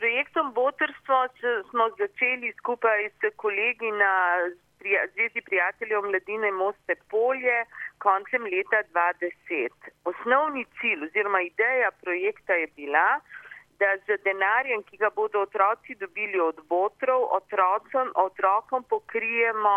projektom 0.00 0.52
Botrstvo 0.52 1.18
smo 1.70 1.84
začeli 2.02 2.48
skupaj 2.58 3.00
s 3.18 3.36
kolegi 3.36 3.90
na 4.04 4.12
Zvezi 5.12 5.40
prijateljev 5.48 6.00
mladine 6.02 6.50
Moste 6.52 6.94
Polje 7.10 7.58
koncem 7.98 8.42
leta 8.52 8.80
2010. 8.94 9.90
Osnovni 10.10 10.64
cilj 10.80 11.04
oziroma 11.08 11.40
ideja 11.40 11.90
projekta 12.02 12.52
je 12.54 12.68
bila, 12.76 13.08
da 13.80 13.88
z 14.06 14.16
denarjem, 14.24 14.82
ki 14.88 14.96
ga 15.02 15.10
bodo 15.10 15.42
otroci 15.46 15.94
dobili 15.94 16.40
od 16.40 16.56
botrov, 16.68 17.20
otrocom, 17.38 18.12
otrokom 18.14 18.84
pokrijemo 18.92 19.76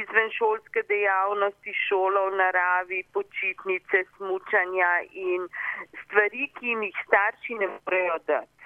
izvenšolske 0.00 0.82
dejavnosti, 0.88 1.72
šolo 1.86 2.30
v 2.30 2.36
naravi, 2.42 3.00
počitnice, 3.12 4.04
smučanja 4.16 4.92
in 5.12 5.46
stvari, 6.02 6.50
ki 6.58 6.66
jim 6.66 6.82
jih 6.88 6.98
starši 7.06 7.60
ne 7.62 7.70
morejo 7.74 8.18
dati. 8.26 8.61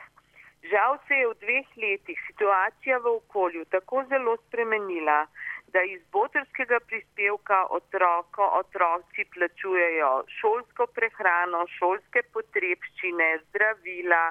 Žal 0.70 0.98
se 1.06 1.14
je 1.14 1.26
v 1.28 1.34
dveh 1.40 1.68
letih 1.76 2.18
situacija 2.26 2.98
v 2.98 3.12
okolju 3.20 3.64
tako 3.70 4.02
zelo 4.10 4.36
spremenila, 4.46 5.26
da 5.74 5.82
iz 5.82 6.02
botrskega 6.12 6.80
prispevka 6.88 7.58
otroko, 7.78 8.44
otroci 8.60 9.26
plačujejo 9.34 10.10
šolsko 10.38 10.86
prehrano, 10.96 11.64
šolske 11.78 12.22
potrebščine, 12.34 13.28
zdravila, 13.48 14.22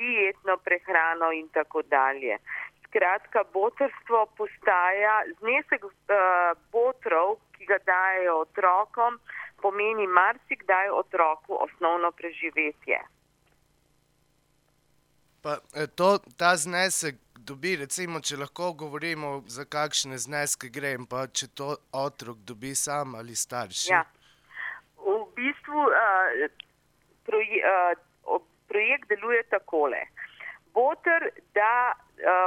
dietno 0.00 0.56
prehrano 0.68 1.32
in 1.32 1.48
tako 1.56 1.82
dalje. 1.82 2.38
Skratka, 2.86 3.44
botrstvo 3.52 4.24
postaja 4.36 5.18
znesek 5.38 5.84
uh, 5.84 6.56
botrov, 6.72 7.36
ki 7.56 7.68
ga 7.68 7.78
dajo 7.84 8.40
otrokom, 8.46 9.20
pomeni 9.62 10.06
marsikdaj 10.06 10.90
otroku 11.02 11.62
osnovno 11.66 12.12
preživetje. 12.20 13.00
Pa, 15.48 15.58
eh, 15.74 15.86
to, 15.86 16.18
ta 16.36 16.56
znesek 16.56 17.16
dobi, 17.40 17.70
recimo, 17.80 18.20
če 18.20 18.36
lahko 18.36 18.66
govorimo, 18.76 19.30
za 19.48 19.64
kakšne 19.64 20.18
zneske 20.20 20.68
gre, 20.68 20.90
in 20.98 21.06
pa 21.08 21.22
če 21.40 21.46
to 21.56 21.68
otrok 21.96 22.42
dobi 22.50 22.74
sam 22.76 23.14
ali 23.16 23.32
starši. 23.32 23.86
Ja. 23.88 24.02
V 25.00 25.14
bistvu 25.38 25.86
uh, 25.86 26.44
proje, 27.24 27.62
uh, 27.64 28.42
projekt 28.68 29.08
deluje 29.08 29.40
takole. 29.48 30.02
Botr 30.76 31.30
da 31.56 31.96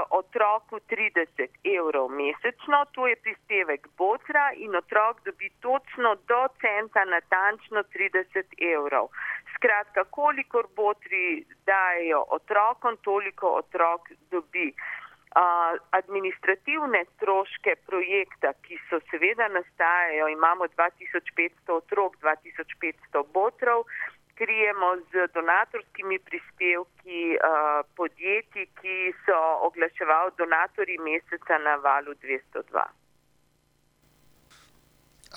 otroku 0.10 0.80
30 0.90 1.48
evrov 1.64 2.10
mesečno, 2.10 2.86
to 2.92 3.08
je 3.08 3.16
prispevek 3.16 3.88
Botra 3.98 4.52
in 4.56 4.76
otrok 4.76 5.24
dobi 5.26 5.50
točno 5.60 6.16
do 6.28 6.48
centa 6.62 7.06
natančno 7.06 7.84
30 7.84 8.58
evrov. 8.74 9.08
Skratka, 9.56 10.04
kolikor 10.04 10.68
botri 10.76 11.46
dajo 11.66 12.26
otrokom, 12.30 12.98
toliko 12.98 13.48
otrok 13.62 14.10
dobi. 14.32 14.74
Uh, 15.32 15.80
administrativne 15.96 17.06
stroške 17.16 17.76
projekta, 17.88 18.52
ki 18.66 18.76
so 18.90 19.00
seveda 19.12 19.48
nastajajo, 19.48 20.28
imamo 20.28 20.68
2500 20.76 21.72
otrok, 21.72 22.18
2500 22.20 23.24
botrov, 23.34 23.86
krijemo 24.42 24.98
z 25.12 25.28
donatorskimi 25.34 26.20
prispevki 26.20 27.22
uh, 27.36 27.86
podjetij, 27.96 28.68
ki 28.82 29.14
so 29.98 30.04
oglaševali 30.04 30.32
donatorji 30.38 30.98
meseca 30.98 31.58
na 31.58 31.76
valu 31.76 32.14
202. 32.14 32.86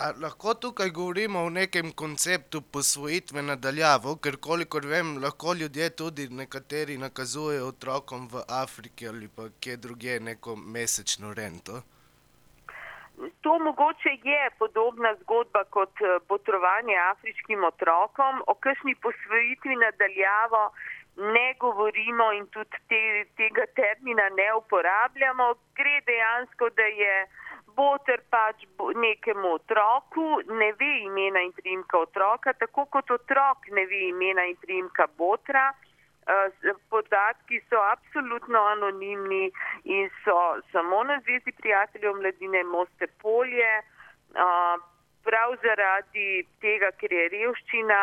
A 0.00 0.12
lahko 0.22 0.55
tukaj 0.55 0.91
govorimo 0.91 1.44
o 1.44 1.50
nekem 1.50 1.92
konceptu 1.92 2.62
posvojitve 2.62 3.42
nadaljavo, 3.42 4.16
ker 4.16 4.36
kolikor 4.36 4.86
vem, 4.86 5.22
lahko 5.22 5.55
ljudje 5.55 5.91
tudi 5.91 6.28
nekateri 6.28 6.98
nakazujejo 6.98 7.69
otrokom 7.69 8.28
v 8.33 8.42
Afriki 8.48 9.08
ali 9.08 9.28
pa 9.28 9.48
kje 9.61 9.77
drugje 9.77 10.20
neko 10.20 10.56
mesečno 10.56 11.34
rento. 11.34 11.83
To 13.41 13.58
mogoče 13.58 14.11
je 14.24 14.50
podobna 14.58 15.14
zgodba 15.20 15.64
kot 15.70 15.92
potrovanje 16.29 16.96
afriškim 17.11 17.64
otrokom. 17.64 18.42
O 18.46 18.55
kakšni 18.55 18.95
posvojitvi 18.95 19.77
nadaljavo 19.77 20.73
ne 21.17 21.55
govorimo 21.58 22.33
in 22.33 22.48
tudi 22.51 22.79
te, 22.89 23.01
tega 23.36 23.67
termina 23.75 24.29
ne 24.29 24.52
uporabljamo. 24.58 25.55
Gre 25.75 26.01
dejansko, 26.07 26.70
da 26.75 26.83
je 26.83 27.14
boter 27.77 28.23
pač 28.30 28.67
nekemu 28.95 29.55
otroku 29.55 30.41
ne 30.48 30.73
ve 30.79 30.92
imena 31.07 31.42
in 31.42 31.53
primka 31.53 31.98
otroka, 31.98 32.53
tako 32.53 32.85
kot 32.86 33.11
otrok 33.11 33.70
ne 33.70 33.86
ve 33.86 34.08
imena 34.08 34.47
in 34.51 34.57
primka 34.57 35.07
botra. 35.19 35.73
Eh, 36.24 36.74
podatki 36.89 37.61
so 37.69 37.80
absolutno 37.85 38.58
anonimni 38.58 39.51
in 39.85 40.08
so 40.24 40.36
samo 40.73 41.03
na 41.05 41.19
zvezi 41.20 41.53
prijateljev 41.53 42.17
mladine 42.17 42.64
Moste 42.64 43.07
Polje. 43.23 43.83
Prav 45.24 45.55
zaradi 45.62 46.45
tega, 46.61 46.90
ker 47.01 47.12
je 47.12 47.29
revščina 47.33 48.01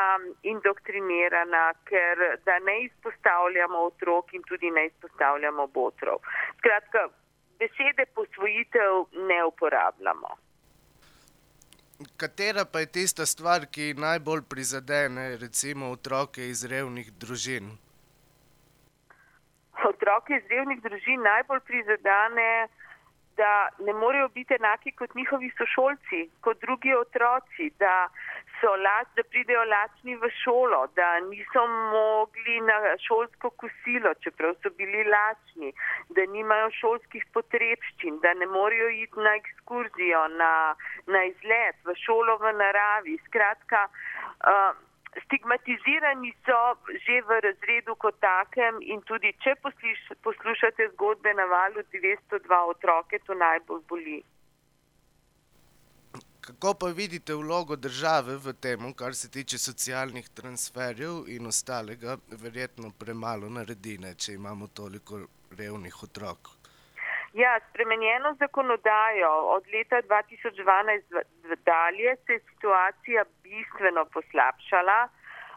indoktrinirana, 0.54 1.64
ker 1.90 2.22
da 2.46 2.58
ne 2.66 2.78
izpostavljamo 2.88 3.84
otrok 3.92 4.34
in 4.34 4.46
tudi 4.50 4.72
ne 4.74 4.88
izpostavljamo 4.90 5.68
botrov. 5.68 6.24
Skratka, 6.58 7.10
besede 7.62 8.06
posvojitev 8.16 9.06
ne 9.30 9.44
uporabljamo. 9.52 10.38
Katera 12.18 12.66
pa 12.66 12.80
je 12.80 12.92
tista 12.98 13.26
stvar, 13.26 13.66
ki 13.72 13.94
najbolj 13.94 14.42
prizadene, 14.50 15.38
recimo, 15.38 15.92
otroke 15.94 16.48
iz 16.50 16.64
revnih 16.66 17.12
družin? 17.24 17.70
Otroke 19.86 20.34
iz 20.38 20.48
revnih 20.50 20.82
družin 20.82 21.22
najbolj 21.22 21.62
prizadene, 21.68 22.50
da 23.42 23.54
ne 23.86 23.94
morejo 23.94 24.28
biti 24.38 24.54
enaki 24.60 24.92
kot 25.00 25.16
njihovi 25.16 25.50
sošolci, 25.58 26.22
kot 26.46 26.62
drugi 26.62 26.94
otroci, 26.94 27.72
da 27.80 27.96
lač, 28.86 29.08
da 29.16 29.24
pridejo 29.24 29.64
lačni 29.66 30.16
v 30.16 30.30
šolo, 30.44 30.82
da 30.96 31.08
niso 31.20 31.64
mogli 31.94 32.60
na 32.62 32.76
šolsko 33.08 33.50
kosilo, 33.50 34.14
čeprav 34.24 34.54
so 34.62 34.70
bili 34.78 35.04
lačni, 35.04 35.74
da 36.16 36.26
nimajo 36.36 36.70
šolskih 36.80 37.26
potrebščin, 37.34 38.20
da 38.22 38.34
ne 38.34 38.46
morejo 38.46 38.90
iti 38.90 39.20
na 39.20 39.36
ekskurzijo, 39.42 40.28
na, 40.38 40.52
na 41.08 41.24
izlet 41.32 41.82
v 41.86 41.98
šolo 42.06 42.38
v 42.44 42.54
naravi. 42.62 43.18
Skratka, 43.26 43.88
uh, 43.90 44.78
stigmatizirani 45.26 46.32
so 46.46 46.60
že 47.06 47.22
v 47.28 47.40
razredu 47.46 47.96
kot 47.96 48.20
takem 48.20 48.80
in 48.82 49.02
tudi 49.02 49.34
če 49.44 49.56
posluš, 49.64 50.00
poslušate 50.24 50.92
zgodbe 50.94 51.34
na 51.34 51.46
valu 51.46 51.84
202 51.94 52.62
otroke, 52.74 53.20
to 53.26 53.34
najbolj 53.34 53.82
boli. 53.90 54.22
Kako 56.42 56.74
pa 56.74 56.88
vidite 56.88 57.34
vlogo 57.34 57.76
države 57.76 58.38
v 58.38 58.54
tem, 58.54 58.94
kar 58.94 59.16
se 59.16 59.30
tiče 59.30 59.58
socialnih 59.58 60.30
transferjev 60.30 61.28
in 61.28 61.46
ostalega, 61.48 62.18
verjetno 62.32 62.92
premalo 62.98 63.50
naredi, 63.50 63.98
ne, 63.98 64.16
če 64.16 64.34
imamo 64.40 64.68
toliko 64.68 65.22
revnih 65.58 66.04
otrok? 66.04 66.61
Ja, 67.34 67.60
spremenjeno 67.70 68.34
zakonodajo 68.40 69.32
od 69.56 69.64
leta 69.74 70.02
2012 70.02 71.02
dalje 71.66 72.16
se 72.26 72.34
je 72.34 72.40
situacija 72.40 73.24
bistveno 73.44 74.06
poslabšala. 74.06 75.08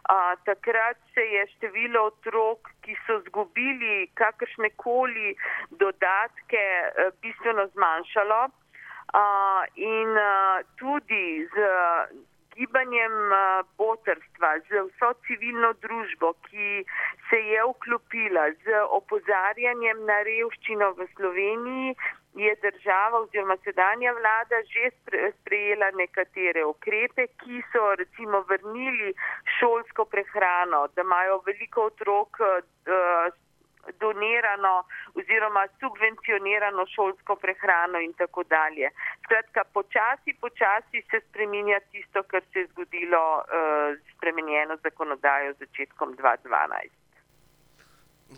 A, 0.08 0.36
takrat 0.44 0.96
se 1.14 1.20
je 1.20 1.46
število 1.46 2.02
otrok, 2.02 2.58
ki 2.82 2.96
so 3.06 3.20
zgubili 3.26 4.10
kakršne 4.14 4.70
koli 4.76 5.34
dodatke, 5.70 6.64
eh, 6.84 7.10
bistveno 7.22 7.66
zmanjšalo. 7.66 8.44
Uh, 9.14 9.62
in 9.76 10.10
uh, 10.10 10.66
tudi 10.76 11.46
z 11.54 11.54
gibanjem 12.56 13.14
botrstva, 13.78 14.50
z 14.68 14.84
vso 14.88 15.12
civilno 15.26 15.72
družbo, 15.84 16.34
ki 16.48 16.84
se 17.30 17.40
je 17.52 17.62
vklopila 17.70 18.50
z 18.64 18.82
opozarjanjem 18.98 20.04
na 20.10 20.20
revščino 20.28 20.92
v 20.98 21.08
Sloveniji, 21.16 21.96
je 22.34 22.54
država 22.62 23.20
oziroma 23.20 23.56
sedanja 23.64 24.12
vlada 24.12 24.58
že 24.72 24.90
sprejela 25.38 25.90
nekatere 25.94 26.64
ukrepe, 26.66 27.26
ki 27.42 27.62
so 27.72 27.94
recimo 27.94 28.40
vrnili 28.48 29.14
šolsko 29.58 30.04
prehrano, 30.04 30.86
da 30.96 31.02
imajo 31.02 31.42
veliko 31.46 31.86
otrok 31.90 32.42
donirano 34.14 34.84
oziroma 35.14 35.66
subvencionirano 35.80 36.86
šolsko 36.94 37.36
prehrano 37.36 37.98
in 38.00 38.12
tako 38.12 38.42
dalje. 38.44 38.90
Skratka, 39.24 39.64
počasi, 39.64 40.34
počasi 40.40 41.02
se 41.10 41.20
spreminja 41.28 41.80
tisto, 41.90 42.22
kar 42.22 42.42
se 42.52 42.58
je 42.58 42.66
zgodilo 42.66 43.24
uh, 43.38 43.44
spremenjeno 44.16 44.76
zakonodajo 44.82 45.54
z 45.54 45.58
začetkom 45.58 46.16
2012. 46.16 46.88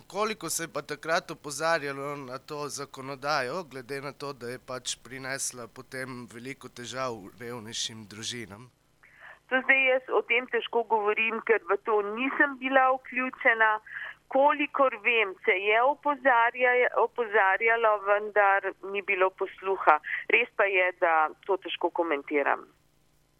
Koliko 0.07 0.49
se 0.49 0.63
je 0.63 0.73
pa 0.73 0.81
takrat 0.81 1.31
opozarjalo 1.31 2.15
na 2.15 2.37
to 2.37 2.69
zakonodajo, 2.69 3.63
glede 3.63 4.01
na 4.01 4.11
to, 4.11 4.33
da 4.33 4.49
je 4.49 4.59
pač 4.59 4.95
prinesla 5.03 5.67
potem 5.67 6.27
veliko 6.33 6.69
težav 6.69 7.15
revnejšim 7.39 8.05
družinam? 8.05 8.69
To 9.49 9.61
zdaj 9.63 9.81
jaz 9.87 10.09
o 10.11 10.21
tem 10.27 10.47
težko 10.51 10.83
govorim, 10.91 11.39
ker 11.47 11.61
v 11.69 11.77
to 11.87 12.01
nisem 12.15 12.57
bila 12.59 12.89
vključena 12.97 13.79
kolikor 14.27 14.95
vem, 15.03 15.33
se 15.45 15.51
je 15.51 15.81
opozarja, 15.81 16.71
opozarjalo, 16.99 17.93
vendar 18.07 18.71
ni 18.91 19.01
bilo 19.01 19.29
posluha. 19.29 19.99
Res 20.35 20.49
pa 20.55 20.67
je, 20.67 20.91
da 20.99 21.29
to 21.47 21.57
težko 21.63 21.89
komentiram. 21.89 22.65